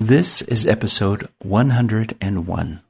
[0.00, 2.80] This is episode 101.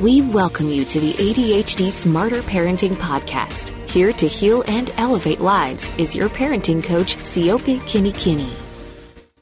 [0.00, 3.68] We welcome you to the ADHD Smarter Parenting Podcast.
[3.90, 8.50] Here to heal and elevate lives is your parenting coach, Siope Kinikini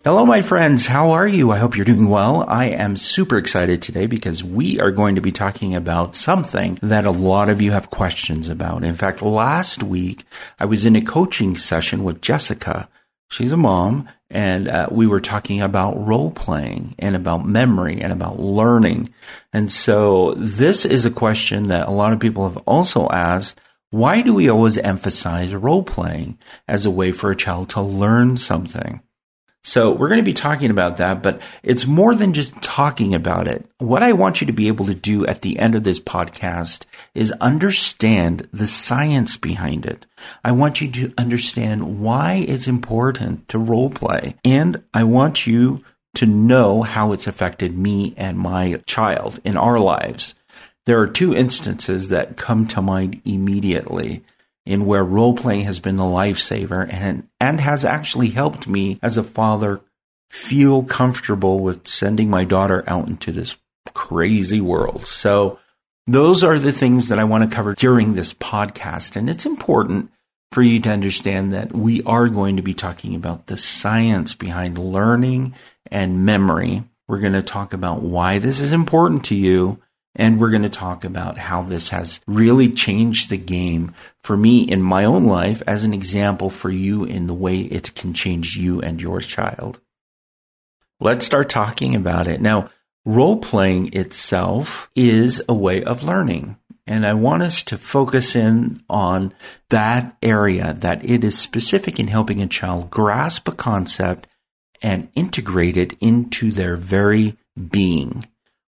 [0.02, 0.88] Hello, my friends.
[0.88, 1.52] How are you?
[1.52, 2.44] I hope you're doing well.
[2.48, 7.06] I am super excited today because we are going to be talking about something that
[7.06, 8.82] a lot of you have questions about.
[8.82, 10.24] In fact, last week
[10.58, 12.88] I was in a coaching session with Jessica.
[13.30, 18.12] She's a mom and uh, we were talking about role playing and about memory and
[18.12, 19.12] about learning.
[19.52, 23.60] And so this is a question that a lot of people have also asked.
[23.90, 28.38] Why do we always emphasize role playing as a way for a child to learn
[28.38, 29.02] something?
[29.64, 33.46] So we're going to be talking about that, but it's more than just talking about
[33.46, 33.64] it.
[33.78, 36.84] What I want you to be able to do at the end of this podcast
[37.14, 40.04] is understand the science behind it.
[40.44, 44.34] I want you to understand why it's important to role play.
[44.44, 45.84] And I want you
[46.14, 50.34] to know how it's affected me and my child in our lives.
[50.86, 54.24] There are two instances that come to mind immediately
[54.64, 59.16] in where role playing has been the lifesaver and, and has actually helped me as
[59.16, 59.80] a father
[60.30, 63.56] feel comfortable with sending my daughter out into this
[63.92, 65.06] crazy world.
[65.06, 65.58] So
[66.06, 69.16] those are the things that I want to cover during this podcast.
[69.16, 70.10] And it's important
[70.52, 74.78] for you to understand that we are going to be talking about the science behind
[74.78, 75.54] learning
[75.90, 76.84] and memory.
[77.08, 79.80] We're going to talk about why this is important to you
[80.14, 84.62] and we're going to talk about how this has really changed the game for me
[84.62, 88.56] in my own life as an example for you in the way it can change
[88.56, 89.80] you and your child.
[91.00, 92.40] Let's start talking about it.
[92.40, 92.70] Now,
[93.04, 96.56] role playing itself is a way of learning.
[96.86, 99.32] And I want us to focus in on
[99.70, 104.26] that area that it is specific in helping a child grasp a concept
[104.82, 107.36] and integrate it into their very
[107.70, 108.24] being.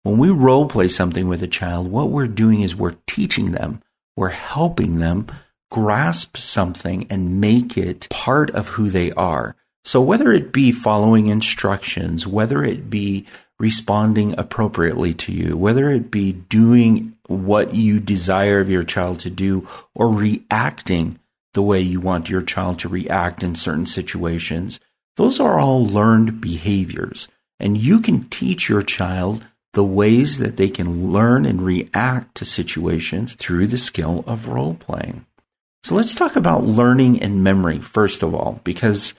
[0.03, 3.81] When we role play something with a child, what we're doing is we're teaching them,
[4.15, 5.27] we're helping them
[5.69, 9.55] grasp something and make it part of who they are.
[9.83, 13.25] So whether it be following instructions, whether it be
[13.59, 19.29] responding appropriately to you, whether it be doing what you desire of your child to
[19.29, 21.19] do or reacting
[21.53, 24.79] the way you want your child to react in certain situations,
[25.15, 27.27] those are all learned behaviors.
[27.59, 32.45] And you can teach your child the ways that they can learn and react to
[32.45, 35.25] situations through the skill of role playing.
[35.83, 39.13] So let's talk about learning and memory first of all, because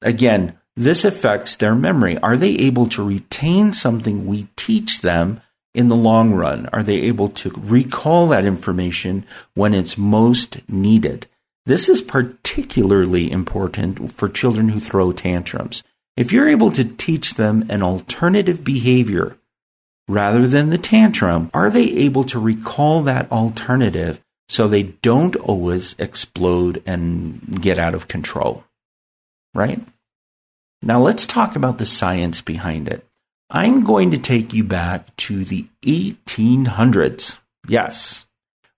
[0.00, 2.16] again, this affects their memory.
[2.18, 5.42] Are they able to retain something we teach them
[5.74, 6.68] in the long run?
[6.72, 11.26] Are they able to recall that information when it's most needed?
[11.66, 15.82] This is particularly important for children who throw tantrums.
[16.16, 19.36] If you're able to teach them an alternative behavior
[20.10, 25.94] rather than the tantrum, are they able to recall that alternative so they don't always
[25.98, 28.64] explode and get out of control?
[29.54, 29.80] Right?
[30.82, 33.06] Now let's talk about the science behind it.
[33.50, 37.38] I'm going to take you back to the 1800s.
[37.68, 38.26] Yes.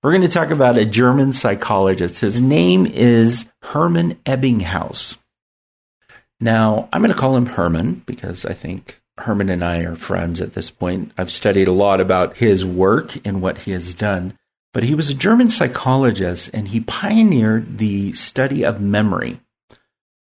[0.03, 2.19] We're going to talk about a German psychologist.
[2.21, 5.17] His name is Hermann Ebbinghaus.
[6.41, 10.41] Now, I'm going to call him Herman because I think Herman and I are friends
[10.41, 11.13] at this point.
[11.17, 14.37] I've studied a lot about his work and what he has done.
[14.73, 19.41] But he was a German psychologist and he pioneered the study of memory.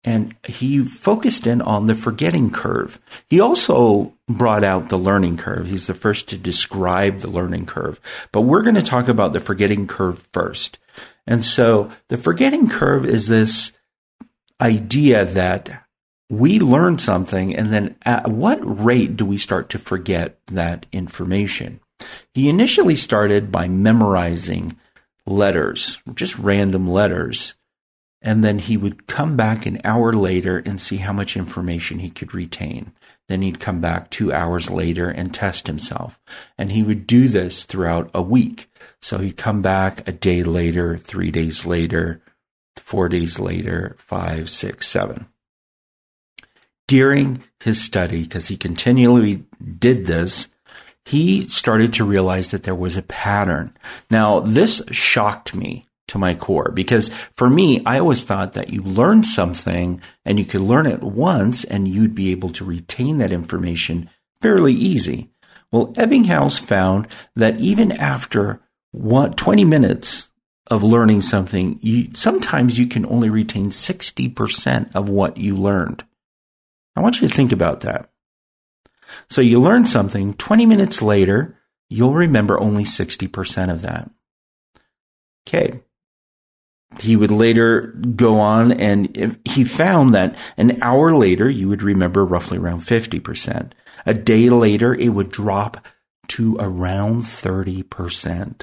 [0.03, 3.00] And he focused in on the forgetting curve.
[3.28, 5.67] He also brought out the learning curve.
[5.67, 8.00] He's the first to describe the learning curve.
[8.31, 10.77] But we're going to talk about the forgetting curve first.
[11.25, 13.72] And so the forgetting curve is this
[14.62, 15.84] idea that
[16.30, 21.80] we learn something and then at what rate do we start to forget that information?
[22.34, 24.78] He initially started by memorizing
[25.25, 27.56] letters, just random letters.
[28.22, 32.09] And then he would come back an hour later and see how much information he
[32.09, 32.92] could retain.
[33.28, 36.19] Then he'd come back two hours later and test himself.
[36.57, 38.68] And he would do this throughout a week.
[39.00, 42.21] So he'd come back a day later, three days later,
[42.78, 45.28] four days later, five, six, seven
[46.87, 49.43] during his study, because he continually
[49.79, 50.47] did this,
[51.05, 53.75] he started to realize that there was a pattern.
[54.09, 58.81] Now, this shocked me to my core because for me, I always thought that you
[58.81, 63.31] learned something and you could learn it once and you'd be able to retain that
[63.31, 64.09] information
[64.41, 65.29] fairly easy.
[65.71, 68.61] Well, Ebbinghaus found that even after
[68.91, 70.29] what, 20 minutes
[70.67, 76.03] of learning something, you, sometimes you can only retain 60% of what you learned.
[76.95, 78.09] I want you to think about that.
[79.30, 81.59] So you learn something, 20 minutes later,
[81.89, 84.09] you'll remember only 60% of that.
[85.47, 85.81] Okay.
[87.00, 92.25] He would later go on and he found that an hour later, you would remember
[92.25, 93.71] roughly around 50%.
[94.06, 95.86] A day later, it would drop
[96.30, 98.62] to around 30%.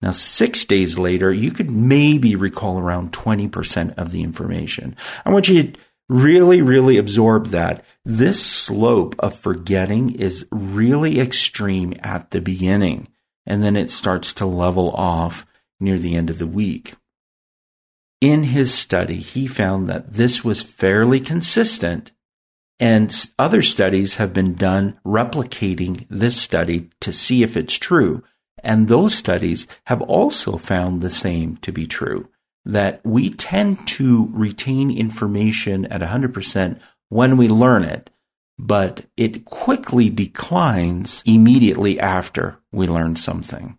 [0.00, 4.96] Now, six days later, you could maybe recall around 20% of the information.
[5.24, 7.84] I want you to really, really absorb that.
[8.04, 13.08] This slope of forgetting is really extreme at the beginning,
[13.46, 15.46] and then it starts to level off
[15.80, 16.94] near the end of the week.
[18.20, 22.10] In his study, he found that this was fairly consistent,
[22.80, 28.22] and other studies have been done replicating this study to see if it's true.
[28.64, 32.28] And those studies have also found the same to be true
[32.64, 38.10] that we tend to retain information at 100% when we learn it,
[38.58, 43.78] but it quickly declines immediately after we learn something.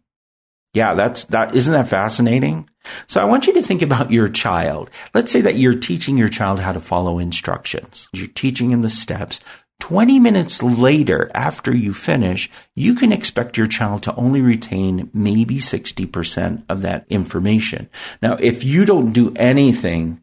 [0.73, 2.69] Yeah, that's that isn't that fascinating?
[3.07, 4.91] So I want you to think about your child.
[5.13, 8.07] Let's say that you're teaching your child how to follow instructions.
[8.13, 9.39] You're teaching him the steps.
[9.79, 15.55] 20 minutes later, after you finish, you can expect your child to only retain maybe
[15.55, 17.89] 60% of that information.
[18.21, 20.21] Now, if you don't do anything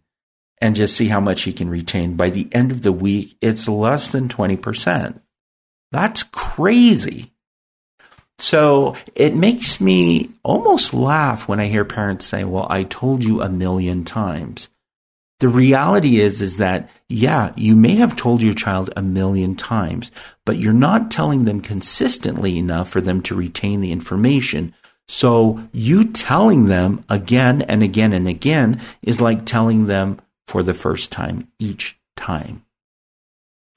[0.60, 3.68] and just see how much he can retain, by the end of the week, it's
[3.68, 5.20] less than 20%.
[5.90, 7.32] That's crazy.
[8.38, 13.40] So it makes me almost laugh when I hear parents say, well, I told you
[13.40, 14.68] a million times.
[15.40, 20.10] The reality is, is that, yeah, you may have told your child a million times,
[20.46, 24.74] but you're not telling them consistently enough for them to retain the information.
[25.08, 30.74] So you telling them again and again and again is like telling them for the
[30.74, 32.64] first time each time.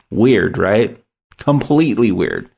[0.09, 1.03] Weird, right?
[1.37, 2.49] Completely weird.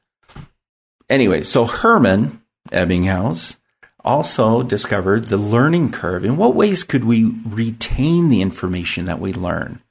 [1.09, 3.57] Anyway, so Herman Ebbinghaus
[4.03, 6.24] also discovered the learning curve.
[6.24, 9.81] In what ways could we retain the information that we learn?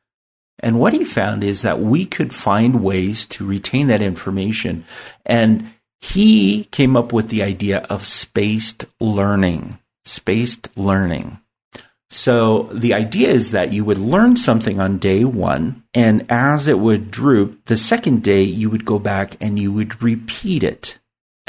[0.59, 4.85] And what he found is that we could find ways to retain that information.
[5.25, 9.79] And he came up with the idea of spaced learning.
[10.05, 11.39] Spaced learning.
[12.11, 16.81] So the idea is that you would learn something on day one, and as it
[16.81, 20.99] would droop, the second day you would go back and you would repeat it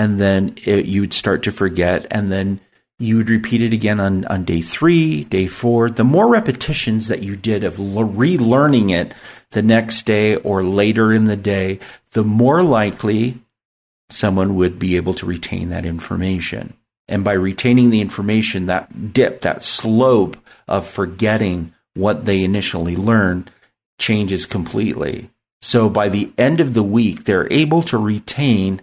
[0.02, 2.60] and then it, you would start to forget, and then
[2.98, 5.92] you would repeat it again on, on day three, day four.
[5.92, 9.14] The more repetitions that you did of relearning it
[9.52, 11.80] the next day or later in the day,
[12.14, 13.42] the more likely
[14.10, 16.74] someone would be able to retain that information.
[17.08, 20.36] And by retaining the information, that dip, that slope
[20.68, 23.52] of forgetting what they initially learned
[24.00, 25.30] changes completely.
[25.62, 28.82] So by the end of the week, they're able to retain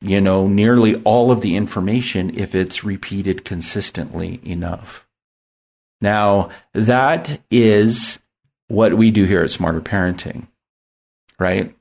[0.00, 5.06] you know, nearly all of the information if it's repeated consistently enough.
[6.00, 8.20] Now, that is
[8.68, 10.46] what we do here at Smarter Parenting,
[11.38, 11.74] right?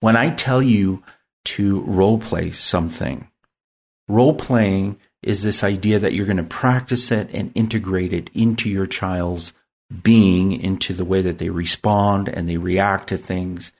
[0.00, 1.02] When I tell you
[1.46, 3.28] to role play something,
[4.08, 8.68] role playing is this idea that you're going to practice it and integrate it into
[8.68, 9.52] your child's
[10.02, 13.72] being, into the way that they respond and they react to things,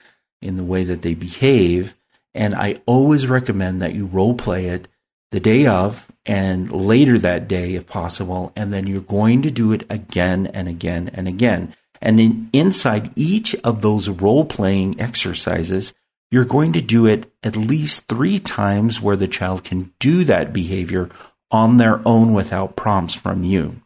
[0.43, 1.95] in the way that they behave.
[2.35, 4.89] And I always recommend that you role play it
[5.31, 8.53] the day of and later that day if possible.
[8.57, 11.75] And then you're going to do it again and again and again.
[12.01, 15.93] And in, inside each of those role playing exercises,
[16.31, 20.53] you're going to do it at least three times where the child can do that
[20.53, 21.11] behavior
[21.51, 23.83] on their own without prompts from you.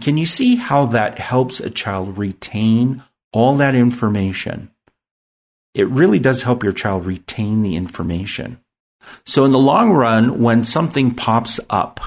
[0.00, 4.70] Can you see how that helps a child retain all that information
[5.74, 8.60] it really does help your child retain the information.
[9.24, 12.00] So in the long run, when something pops up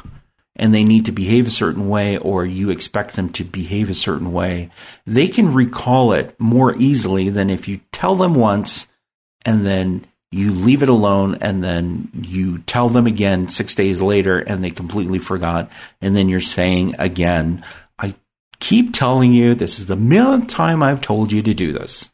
[0.56, 3.96] and they need to behave a certain way or you expect them to behave a
[3.96, 4.72] certain way,
[5.06, 8.88] they can recall it more easily than if you tell them once
[9.46, 14.40] and then you leave it alone and then you tell them again six days later
[14.40, 15.72] and they completely forgot.
[16.02, 17.64] And then you're saying again,
[17.98, 18.16] I
[18.60, 22.10] keep telling you this is the millionth time I've told you to do this,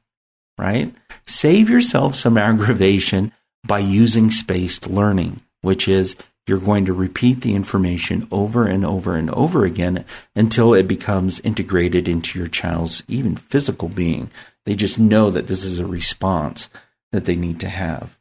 [0.58, 0.94] right?
[1.26, 3.32] Save yourself some aggravation
[3.66, 9.16] by using spaced learning, which is you're going to repeat the information over and over
[9.16, 10.04] and over again
[10.36, 14.30] until it becomes integrated into your child's even physical being.
[14.66, 16.70] They just know that this is a response
[17.12, 18.18] that they need to have.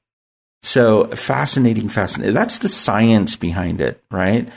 [0.63, 2.35] So fascinating, fascinating.
[2.35, 4.49] That's the science behind it, right?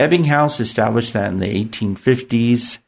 [0.00, 2.78] Ebbinghaus established that in the 1850s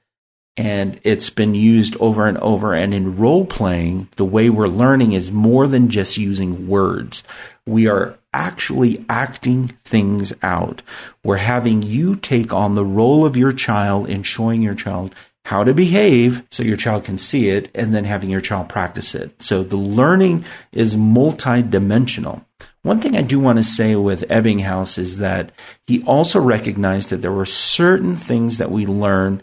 [0.59, 2.75] and it's been used over and over.
[2.75, 7.23] And in role playing, the way we're learning is more than just using words.
[7.65, 10.83] We are actually acting things out.
[11.23, 15.63] We're having you take on the role of your child and showing your child how
[15.63, 19.41] to behave so your child can see it and then having your child practice it.
[19.41, 22.45] So the learning is multidimensional.
[22.83, 25.53] One thing I do want to say with Ebbinghaus is that
[25.87, 29.41] he also recognized that there were certain things that we learn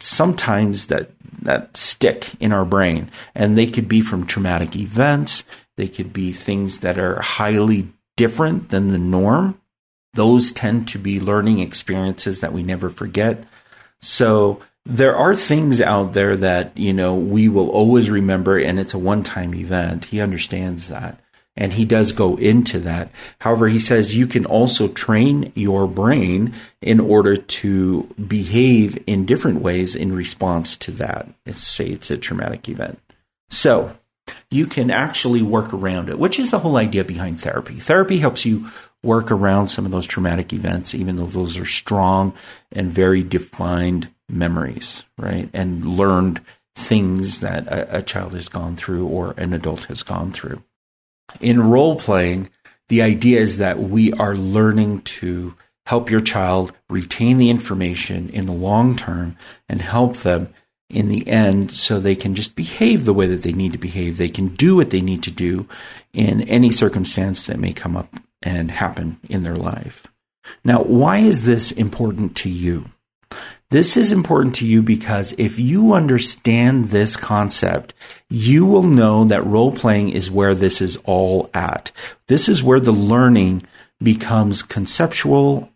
[0.00, 1.10] sometimes that
[1.42, 3.10] that stick in our brain.
[3.34, 5.44] And they could be from traumatic events.
[5.76, 9.60] They could be things that are highly different than the norm.
[10.14, 13.44] Those tend to be learning experiences that we never forget.
[14.00, 18.94] So there are things out there that you know we will always remember and it's
[18.94, 20.06] a one-time event.
[20.06, 21.20] He understands that
[21.56, 23.10] and he does go into that.
[23.40, 29.60] However, he says you can also train your brain in order to behave in different
[29.60, 31.28] ways in response to that.
[31.46, 33.00] Let's say it's a traumatic event.
[33.48, 33.96] So
[34.50, 37.74] you can actually work around it, which is the whole idea behind therapy.
[37.76, 38.68] Therapy helps you
[39.02, 42.32] work around some of those traumatic events, even though those are strong
[42.72, 45.48] and very defined memories, right?
[45.52, 46.40] And learned
[46.74, 50.62] things that a, a child has gone through or an adult has gone through
[51.40, 52.50] in role playing,
[52.88, 55.54] the idea is that we are learning to
[55.86, 59.36] help your child retain the information in the long term
[59.68, 60.52] and help them
[60.88, 64.16] in the end so they can just behave the way that they need to behave.
[64.16, 65.68] They can do what they need to do
[66.12, 70.06] in any circumstance that may come up and happen in their life.
[70.64, 72.90] Now, why is this important to you?
[73.70, 77.94] This is important to you because if you understand this concept,
[78.30, 81.90] you will know that role playing is where this is all at.
[82.28, 83.66] This is where the learning
[84.00, 85.68] becomes conceptual,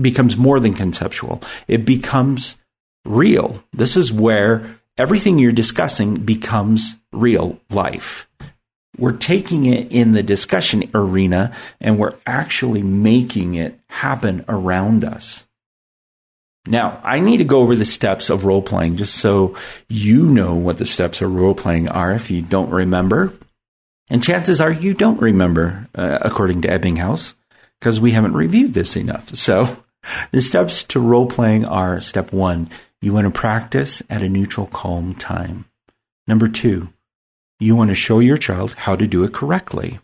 [0.00, 1.42] becomes more than conceptual.
[1.66, 2.56] It becomes
[3.04, 3.64] real.
[3.72, 8.28] This is where everything you're discussing becomes real life.
[8.96, 15.44] We're taking it in the discussion arena and we're actually making it happen around us.
[16.68, 19.56] Now, I need to go over the steps of role playing just so
[19.88, 23.32] you know what the steps of role playing are if you don't remember.
[24.10, 27.34] And chances are you don't remember, uh, according to Ebbinghaus,
[27.80, 29.34] because we haven't reviewed this enough.
[29.34, 29.82] So,
[30.30, 32.68] the steps to role playing are step one,
[33.00, 35.64] you want to practice at a neutral, calm time.
[36.26, 36.88] Number two,
[37.58, 40.00] you want to show your child how to do it correctly.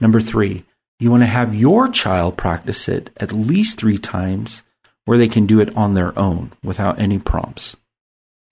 [0.00, 0.64] Number three,
[0.98, 4.64] you want to have your child practice it at least three times
[5.10, 7.76] where they can do it on their own without any prompts.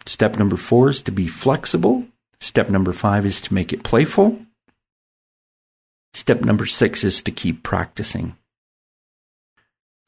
[0.06, 2.04] Step number four is to be flexible.
[2.40, 4.40] Step number five is to make it playful.
[6.14, 8.36] Step number six is to keep practicing.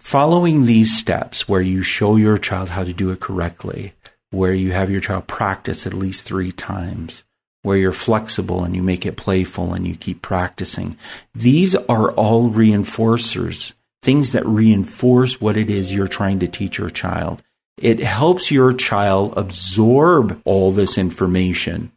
[0.01, 3.93] Following these steps, where you show your child how to do it correctly,
[4.33, 7.23] where you have your child practice at least three times,
[7.63, 10.99] where you're flexible and you make it playful and you keep practicing,
[11.33, 16.91] these are all reinforcers things that reinforce what it is you're trying to teach your
[16.91, 17.43] child.
[17.77, 21.93] It helps your child absorb all this information.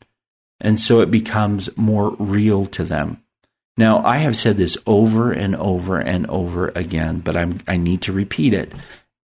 [0.60, 3.22] And so it becomes more real to them.
[3.76, 8.02] Now, I have said this over and over and over again, but I'm, I need
[8.04, 8.72] to repeat it.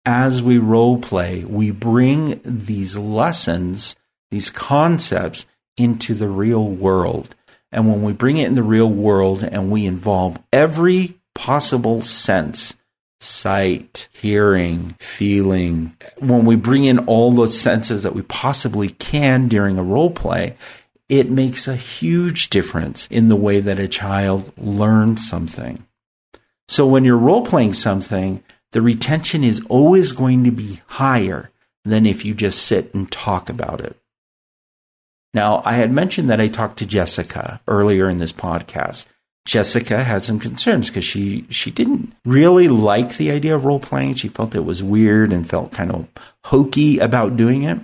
[0.05, 3.95] As we role play, we bring these lessons,
[4.31, 7.35] these concepts into the real world.
[7.71, 12.73] And when we bring it in the real world and we involve every possible sense
[13.19, 15.95] sight, hearing, feeling.
[16.19, 20.55] When we bring in all those senses that we possibly can during a role play,
[21.09, 25.85] it makes a huge difference in the way that a child learns something.
[26.67, 31.49] So when you're role playing something, the retention is always going to be higher
[31.85, 33.97] than if you just sit and talk about it.
[35.33, 39.05] Now, I had mentioned that I talked to Jessica earlier in this podcast.
[39.47, 44.15] Jessica had some concerns because she she didn't really like the idea of role playing.
[44.15, 46.05] She felt it was weird and felt kind of
[46.43, 47.79] hokey about doing it.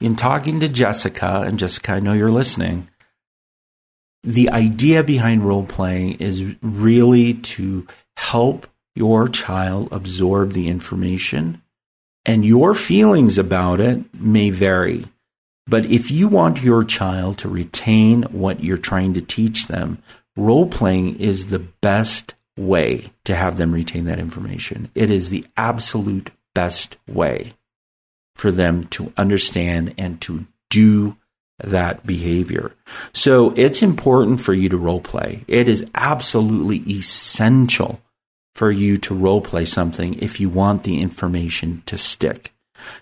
[0.00, 2.88] In talking to Jessica, and Jessica, I know you're listening,
[4.22, 7.84] the idea behind role playing is really to
[8.16, 11.60] help your child absorb the information,
[12.24, 15.06] and your feelings about it may vary.
[15.66, 20.02] But if you want your child to retain what you're trying to teach them,
[20.38, 24.90] role playing is the best way to have them retain that information.
[24.94, 27.54] It is the absolute best way
[28.34, 31.16] for them to understand and to do
[31.62, 32.72] that behavior.
[33.12, 35.44] So it's important for you to role play.
[35.48, 38.00] It is absolutely essential
[38.54, 42.52] for you to role play something if you want the information to stick.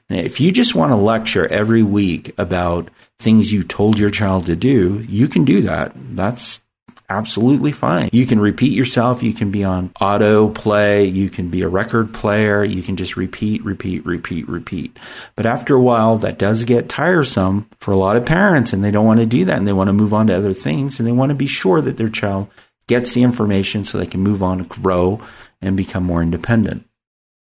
[0.08, 2.88] Now, if you just want to lecture every week about
[3.18, 5.92] things you told your child to do, you can do that.
[5.94, 6.60] That's
[7.08, 8.10] absolutely fine.
[8.12, 9.22] You can repeat yourself.
[9.22, 11.04] You can be on auto play.
[11.04, 12.64] You can be a record player.
[12.64, 14.96] You can just repeat, repeat, repeat, repeat.
[15.34, 18.90] But after a while, that does get tiresome for a lot of parents and they
[18.90, 21.06] don't want to do that and they want to move on to other things and
[21.06, 22.48] they want to be sure that their child
[22.88, 25.20] gets the information so they can move on, grow
[25.60, 26.86] and become more independent.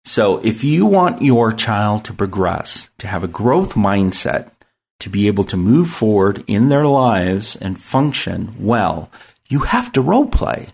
[0.05, 4.51] So if you want your child to progress, to have a growth mindset,
[4.99, 9.09] to be able to move forward in their lives and function well,
[9.49, 10.69] you have to role play.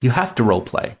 [0.00, 0.96] You have to role play.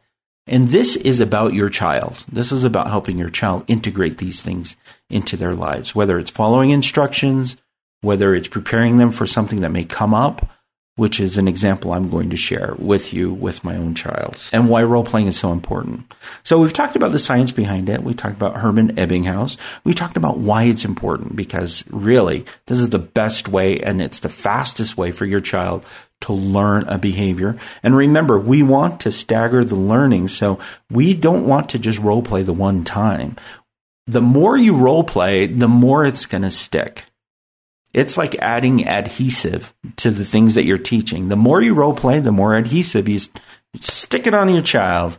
[0.46, 2.24] And this is about your child.
[2.30, 4.76] This is about helping your child integrate these things
[5.10, 7.56] into their lives, whether it's following instructions,
[8.00, 10.48] whether it's preparing them for something that may come up,
[10.96, 14.68] which is an example I'm going to share with you with my own child and
[14.68, 16.12] why role playing is so important.
[16.42, 18.02] So we've talked about the science behind it.
[18.02, 19.58] We talked about Herman Ebbinghaus.
[19.84, 24.20] We talked about why it's important because really this is the best way and it's
[24.20, 25.84] the fastest way for your child
[26.22, 27.58] to learn a behavior.
[27.82, 30.28] And remember, we want to stagger the learning.
[30.28, 30.58] So
[30.90, 33.36] we don't want to just role play the one time.
[34.06, 37.04] The more you role play, the more it's going to stick.
[37.96, 41.28] It's like adding adhesive to the things that you're teaching.
[41.28, 43.18] The more you role play, the more adhesive you
[43.80, 45.18] stick it on your child.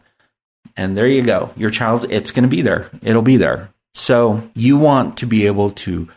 [0.76, 1.52] And there you go.
[1.58, 2.92] Your child's, it's going to be there.
[3.02, 3.72] It'll be there.
[3.96, 6.08] So you want to be able to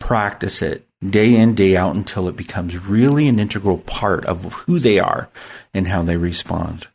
[0.00, 4.78] practice it day in, day out until it becomes really an integral part of who
[4.78, 5.28] they are
[5.74, 6.88] and how they respond.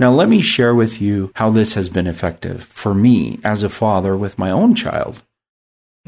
[0.00, 3.68] Now, let me share with you how this has been effective for me as a
[3.68, 5.22] father with my own child.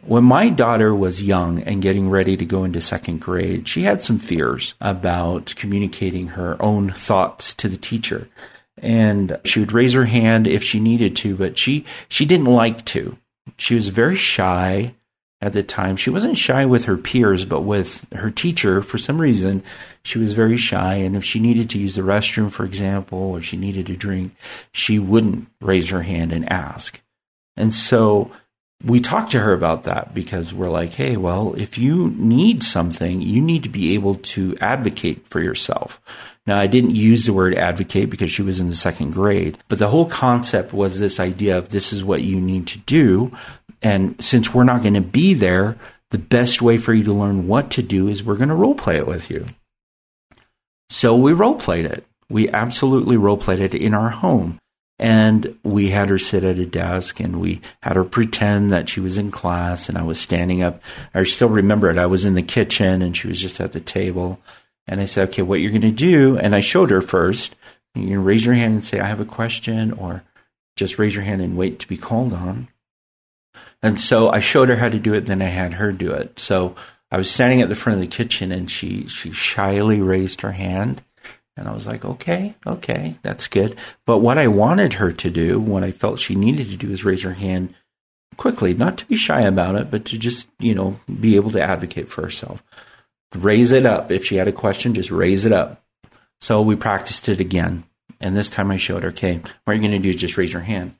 [0.02, 4.02] When my daughter was young and getting ready to go into second grade, she had
[4.02, 8.28] some fears about communicating her own thoughts to the teacher.
[8.78, 12.84] And she would raise her hand if she needed to, but she, she didn't like
[12.86, 13.16] to.
[13.56, 14.94] She was very shy
[15.40, 15.96] at the time.
[15.96, 19.62] She wasn't shy with her peers, but with her teacher, for some reason,
[20.02, 20.96] she was very shy.
[20.96, 24.34] And if she needed to use the restroom, for example, or she needed a drink,
[24.72, 27.00] she wouldn't raise her hand and ask.
[27.56, 28.30] And so
[28.84, 33.22] we talked to her about that because we're like, hey, well, if you need something,
[33.22, 36.00] you need to be able to advocate for yourself.
[36.46, 39.78] Now, I didn't use the word advocate because she was in the second grade, but
[39.78, 43.32] the whole concept was this idea of this is what you need to do.
[43.82, 45.76] And since we're not going to be there,
[46.10, 48.74] the best way for you to learn what to do is we're going to role
[48.74, 49.46] play it with you.
[50.88, 52.06] So we role played it.
[52.28, 54.58] We absolutely role played it in our home.
[54.98, 59.00] And we had her sit at a desk and we had her pretend that she
[59.00, 60.80] was in class and I was standing up.
[61.14, 61.98] I still remember it.
[61.98, 64.40] I was in the kitchen and she was just at the table.
[64.86, 66.38] And I said, okay, what you're going to do.
[66.38, 67.54] And I showed her first.
[67.94, 70.22] You can raise your hand and say, I have a question or
[70.76, 72.68] just raise your hand and wait to be called on.
[73.82, 75.26] And so I showed her how to do it.
[75.26, 76.38] Then I had her do it.
[76.38, 76.74] So
[77.10, 80.52] I was standing at the front of the kitchen and she, she shyly raised her
[80.52, 81.02] hand
[81.56, 83.76] and I was like, okay, okay, that's good.
[84.04, 87.04] But what I wanted her to do, what I felt she needed to do, is
[87.04, 87.74] raise her hand
[88.36, 91.62] quickly, not to be shy about it, but to just, you know, be able to
[91.62, 92.62] advocate for herself.
[93.34, 94.10] Raise it up.
[94.10, 95.82] If she had a question, just raise it up.
[96.40, 97.84] So we practiced it again.
[98.20, 100.10] And this time I showed her, okay, what you're you going to do?
[100.10, 100.94] is Just raise your hand.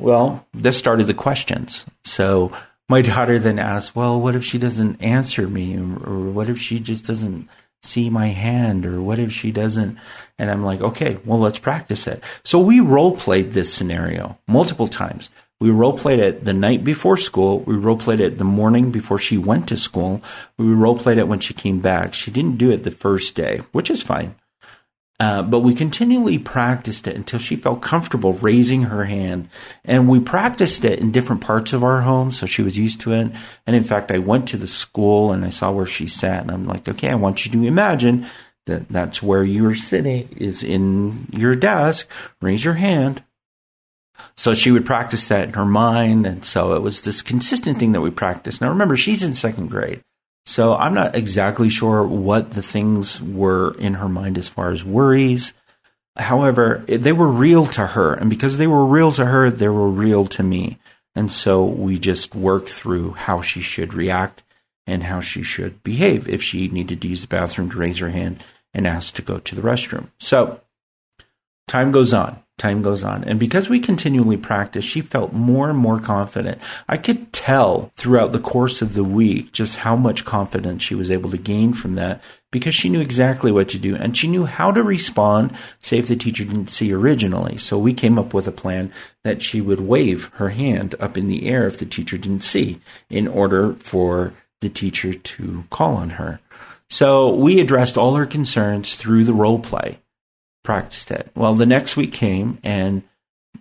[0.00, 1.84] Well, this started the questions.
[2.04, 2.52] So
[2.88, 5.76] my daughter then asked, well, what if she doesn't answer me?
[5.76, 7.48] Or what if she just doesn't
[7.82, 9.98] see my hand or what if she doesn't?
[10.38, 12.22] And i'm like okay well let's practice it.
[12.44, 15.30] So we role played this scenario multiple times.
[15.60, 17.60] We role played it the night before school.
[17.60, 20.22] We role played it the morning before she went to school.
[20.56, 22.14] We role played it when she came back.
[22.14, 24.34] She didn't do it the first day which is fine
[25.20, 29.48] uh, but we continually practiced it until she felt comfortable raising her hand.
[29.84, 33.12] And we practiced it in different parts of our home, so she was used to
[33.12, 33.32] it.
[33.66, 36.50] And in fact, I went to the school and I saw where she sat, and
[36.50, 38.26] I'm like, okay, I want you to imagine
[38.66, 42.08] that that's where you're sitting, is in your desk.
[42.40, 43.24] Raise your hand.
[44.36, 46.26] So she would practice that in her mind.
[46.26, 48.60] And so it was this consistent thing that we practiced.
[48.60, 50.02] Now remember, she's in second grade.
[50.48, 54.82] So I'm not exactly sure what the things were in her mind as far as
[54.82, 55.52] worries.
[56.16, 58.14] However, they were real to her.
[58.14, 60.78] And because they were real to her, they were real to me.
[61.14, 64.42] And so we just worked through how she should react
[64.86, 68.08] and how she should behave if she needed to use the bathroom to raise her
[68.08, 70.08] hand and ask to go to the restroom.
[70.18, 70.62] So
[71.66, 72.42] time goes on.
[72.58, 73.24] Time goes on.
[73.24, 76.60] And because we continually practice, she felt more and more confident.
[76.88, 81.10] I could tell throughout the course of the week just how much confidence she was
[81.10, 84.44] able to gain from that because she knew exactly what to do and she knew
[84.44, 87.56] how to respond, say if the teacher didn't see originally.
[87.58, 88.92] So we came up with a plan
[89.22, 92.80] that she would wave her hand up in the air if the teacher didn't see
[93.08, 96.40] in order for the teacher to call on her.
[96.90, 99.98] So we addressed all her concerns through the role play
[100.68, 101.30] practiced it.
[101.34, 103.02] Well, the next week came and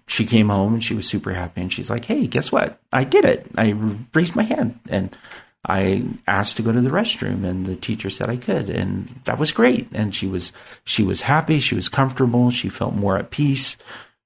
[0.07, 2.81] she came home and she was super happy and she's like, "Hey, guess what?
[2.91, 3.47] I did it.
[3.57, 3.69] I
[4.13, 5.15] raised my hand and
[5.65, 9.39] I asked to go to the restroom and the teacher said I could and that
[9.39, 10.51] was great." And she was
[10.83, 13.77] she was happy, she was comfortable, she felt more at peace.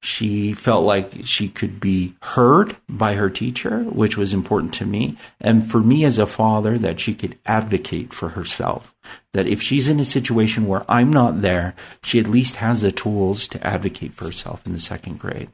[0.03, 5.15] She felt like she could be heard by her teacher, which was important to me.
[5.39, 8.95] And for me as a father, that she could advocate for herself.
[9.33, 12.91] That if she's in a situation where I'm not there, she at least has the
[12.91, 15.49] tools to advocate for herself in the second grade.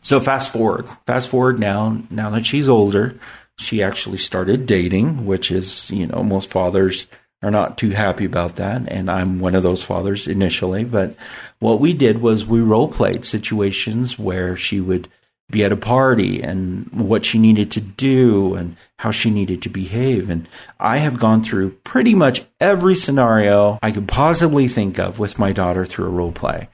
[0.00, 3.18] So fast forward, fast forward now, now that she's older,
[3.58, 7.06] she actually started dating, which is, you know, most fathers
[7.42, 8.82] are not too happy about that.
[8.88, 10.84] And I'm one of those fathers initially.
[10.84, 11.14] But
[11.58, 15.08] what we did was we role played situations where she would
[15.48, 19.68] be at a party and what she needed to do and how she needed to
[19.68, 20.28] behave.
[20.28, 20.48] And
[20.80, 25.52] I have gone through pretty much every scenario I could possibly think of with my
[25.52, 26.68] daughter through a role play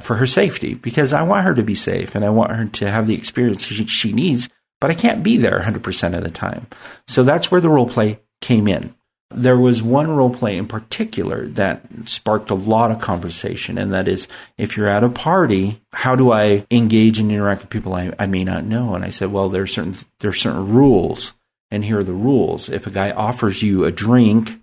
[0.00, 2.90] for her safety because I want her to be safe and I want her to
[2.90, 4.48] have the experience she, needs,
[4.80, 6.66] but I can't be there 100% of the time.
[7.06, 8.94] So that's where the role play came in.
[9.30, 14.08] There was one role play in particular that sparked a lot of conversation, and that
[14.08, 18.14] is if you're at a party, how do I engage and interact with people I,
[18.18, 18.94] I may not know?
[18.94, 21.34] And I said, well, there are certain there are certain rules,
[21.70, 22.70] and here are the rules.
[22.70, 24.62] If a guy offers you a drink,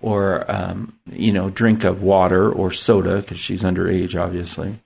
[0.00, 4.80] or um, you know, drink of water or soda, because she's underage, obviously,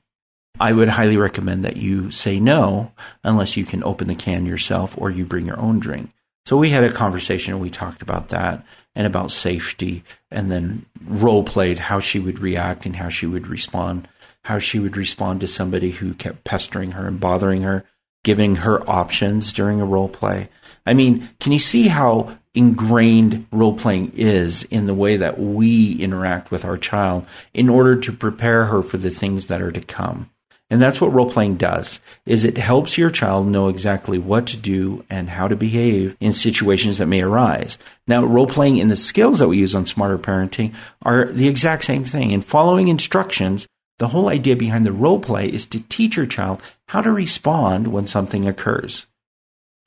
[0.58, 2.92] I would highly recommend that you say no
[3.24, 6.10] unless you can open the can yourself or you bring your own drink.
[6.46, 10.84] So we had a conversation and we talked about that and about safety and then
[11.06, 14.08] role played how she would react and how she would respond,
[14.44, 17.84] how she would respond to somebody who kept pestering her and bothering her,
[18.24, 20.48] giving her options during a role play.
[20.86, 25.94] I mean, can you see how ingrained role playing is in the way that we
[25.94, 27.24] interact with our child
[27.54, 30.28] in order to prepare her for the things that are to come?
[30.72, 34.56] And that's what role playing does is it helps your child know exactly what to
[34.56, 37.76] do and how to behave in situations that may arise.
[38.06, 41.84] Now, role playing and the skills that we use on smarter parenting are the exact
[41.84, 42.32] same thing.
[42.32, 43.66] And following instructions,
[43.98, 47.88] the whole idea behind the role play is to teach your child how to respond
[47.88, 49.04] when something occurs.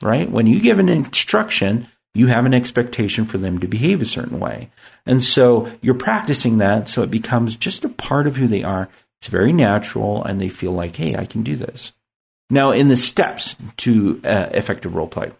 [0.03, 0.29] Right?
[0.29, 4.39] When you give an instruction, you have an expectation for them to behave a certain
[4.39, 4.69] way.
[5.03, 8.87] And so you're practicing that so it becomes just a part of who they are
[9.25, 11.93] it's very natural, and they feel like, hey, I can do this.
[12.51, 15.31] Now, in the steps to uh, effective role play,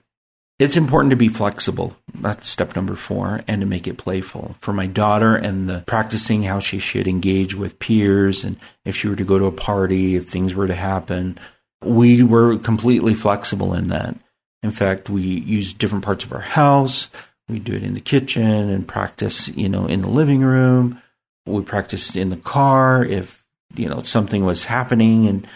[0.58, 1.96] it's important to be flexible.
[2.16, 4.56] That's step number four, and to make it playful.
[4.60, 9.08] For my daughter and the practicing how she should engage with peers, and if she
[9.08, 11.38] were to go to a party, if things were to happen,
[11.84, 14.18] we were completely flexible in that.
[14.64, 17.12] In fact, we used different parts of our house.
[17.48, 21.04] We do it in the kitchen and practice, you know, in the living room.
[21.46, 23.06] We practiced in the car.
[23.06, 23.45] If
[23.78, 25.48] you know, something was happening and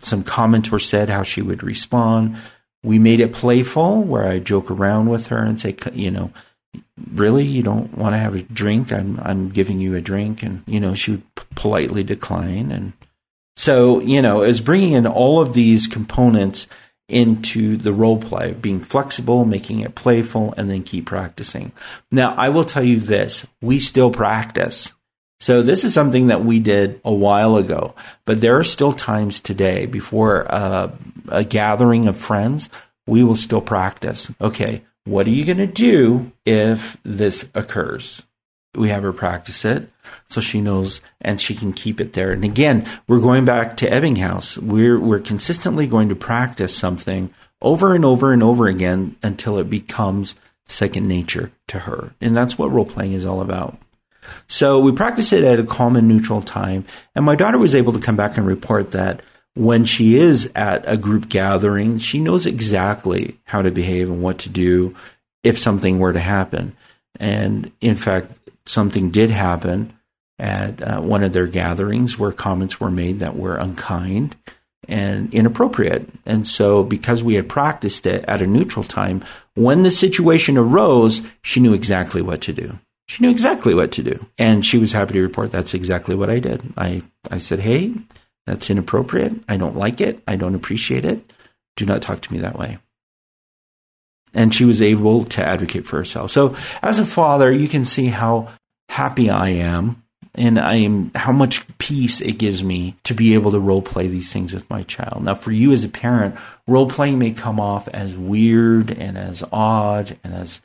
[0.00, 2.36] some comments were said, how she would respond.
[2.82, 6.32] We made it playful where I joke around with her and say, you know,
[7.12, 8.92] really, you don't want to have a drink?
[8.92, 10.42] I'm, I'm giving you a drink.
[10.42, 11.22] And, you know, she would
[11.54, 12.70] politely decline.
[12.72, 12.92] And
[13.56, 16.66] so, you know, is bringing in all of these components
[17.08, 21.72] into the role play, being flexible, making it playful, and then keep practicing.
[22.10, 24.92] Now, I will tell you this we still practice.
[25.44, 29.40] So this is something that we did a while ago, but there are still times
[29.40, 30.90] today before uh,
[31.28, 32.70] a gathering of friends,
[33.06, 34.30] we will still practice.
[34.40, 38.22] Okay, what are you going to do if this occurs?
[38.74, 39.90] We have her practice it
[40.28, 42.32] so she knows and she can keep it there.
[42.32, 44.56] And again, we're going back to Ebbinghaus.
[44.56, 49.68] We're, we're consistently going to practice something over and over and over again until it
[49.68, 52.14] becomes second nature to her.
[52.18, 53.78] And that's what role playing is all about.
[54.48, 56.84] So we practiced it at a calm and neutral time.
[57.14, 59.22] And my daughter was able to come back and report that
[59.54, 64.38] when she is at a group gathering, she knows exactly how to behave and what
[64.40, 64.94] to do
[65.42, 66.76] if something were to happen.
[67.20, 68.32] And in fact,
[68.66, 69.92] something did happen
[70.38, 74.34] at uh, one of their gatherings where comments were made that were unkind
[74.88, 76.08] and inappropriate.
[76.26, 81.22] And so, because we had practiced it at a neutral time, when the situation arose,
[81.42, 82.78] she knew exactly what to do.
[83.06, 84.26] She knew exactly what to do.
[84.38, 86.72] And she was happy to report that's exactly what I did.
[86.76, 87.94] I, I said, Hey,
[88.46, 89.34] That's inappropriate.
[89.48, 90.22] I don't like it.
[90.26, 91.32] I don't appreciate it.
[91.76, 92.78] Do not talk to me that way.
[94.32, 96.30] And she was able to advocate for herself.
[96.30, 98.48] So, as a father, you can see how
[98.88, 100.02] happy I am
[100.34, 104.08] and I am how much peace it gives me to be able to role play
[104.08, 105.22] these things with my child.
[105.22, 106.36] Now, for you as a parent,
[106.66, 110.60] role playing may come off as weird and as odd and as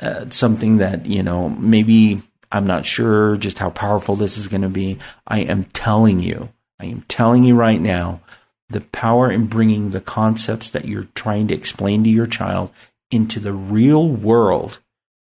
[0.00, 4.62] uh, something that you know maybe I'm not sure just how powerful this is going
[4.62, 4.98] to be.
[5.26, 8.20] I am telling you, I am telling you right now,
[8.68, 12.70] the power in bringing the concepts that you're trying to explain to your child
[13.10, 14.80] into the real world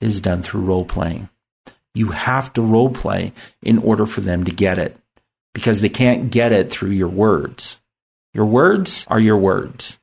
[0.00, 1.28] is done through role playing.
[1.94, 4.96] You have to role play in order for them to get it
[5.54, 7.78] because they can't get it through your words.
[8.32, 9.98] Your words are your words.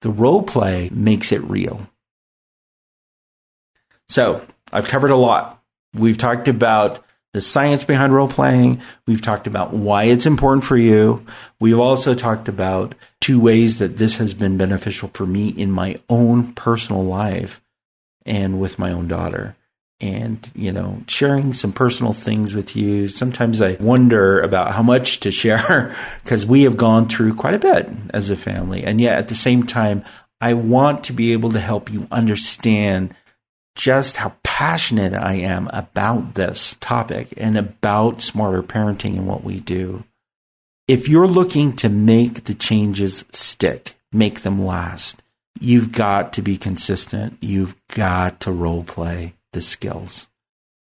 [0.00, 1.88] The role play makes it real.
[4.08, 5.62] So I've covered a lot.
[5.94, 8.80] We've talked about the science behind role playing.
[9.06, 11.26] We've talked about why it's important for you.
[11.60, 16.00] We've also talked about two ways that this has been beneficial for me in my
[16.08, 17.60] own personal life
[18.24, 19.54] and with my own daughter
[20.00, 25.20] and you know sharing some personal things with you sometimes i wonder about how much
[25.20, 29.16] to share because we have gone through quite a bit as a family and yet
[29.16, 30.04] at the same time
[30.40, 33.14] i want to be able to help you understand
[33.76, 39.60] just how passionate i am about this topic and about smarter parenting and what we
[39.60, 40.02] do
[40.88, 45.22] if you're looking to make the changes stick make them last
[45.60, 50.28] you've got to be consistent you've got to role play the skills.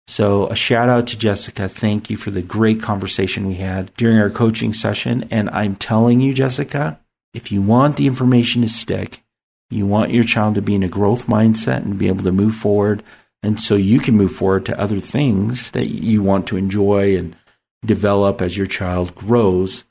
[0.06, 1.68] So, a shout out to Jessica.
[1.68, 5.26] Thank you for the great conversation we had during our coaching session.
[5.30, 7.00] And I'm telling you, Jessica,
[7.32, 9.22] if you want the information to stick,
[9.70, 12.56] you want your child to be in a growth mindset and be able to move
[12.56, 13.02] forward.
[13.42, 17.36] And so you can move forward to other things that you want to enjoy and
[17.84, 19.84] develop as your child grows.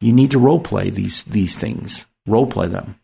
[0.00, 2.98] You need to role play these, these things, role play them.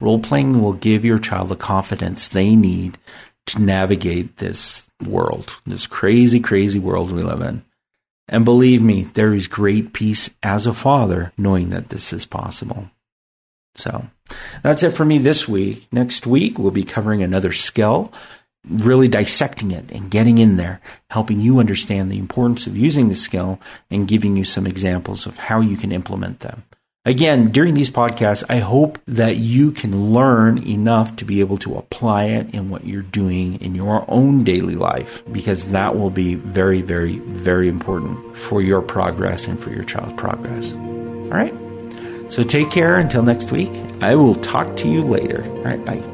[0.00, 2.96] Role playing will give your child the confidence they need
[3.46, 7.64] to navigate this world, this crazy, crazy world we live in.
[8.28, 12.90] And believe me, there is great peace as a father knowing that this is possible.
[13.74, 14.06] So
[14.62, 15.86] that's it for me this week.
[15.92, 18.12] Next week, we'll be covering another skill,
[18.68, 23.14] really dissecting it and getting in there, helping you understand the importance of using the
[23.14, 26.64] skill and giving you some examples of how you can implement them.
[27.06, 31.76] Again, during these podcasts, I hope that you can learn enough to be able to
[31.76, 36.34] apply it in what you're doing in your own daily life, because that will be
[36.34, 40.74] very, very, very important for your progress and for your child's progress.
[40.74, 41.54] All right.
[42.30, 43.70] So take care until next week.
[44.00, 45.44] I will talk to you later.
[45.44, 45.84] All right.
[45.84, 46.09] Bye.